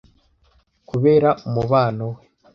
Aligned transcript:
Kubera 0.89 1.29
umubano 1.47 2.05
we. 2.15 2.21